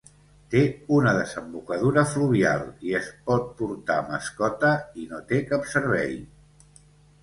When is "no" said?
5.15-5.25